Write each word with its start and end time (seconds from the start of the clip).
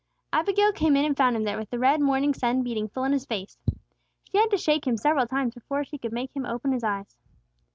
Abigail 0.33 0.71
came 0.73 0.95
in 0.97 1.05
and 1.05 1.15
found 1.15 1.35
him 1.35 1.43
there, 1.43 1.59
with 1.59 1.69
the 1.69 1.77
red 1.77 2.01
morning 2.01 2.33
sun 2.33 2.63
beating 2.63 2.87
full 2.89 3.03
in 3.03 3.11
his 3.11 3.27
face. 3.27 3.59
She 4.23 4.39
had 4.39 4.49
to 4.49 4.57
shake 4.57 4.87
him 4.87 4.97
several 4.97 5.27
times 5.27 5.53
before 5.53 5.83
she 5.85 5.99
could 5.99 6.11
make 6.11 6.35
him 6.35 6.43
open 6.47 6.71
his 6.71 6.83
eyes. 6.83 7.19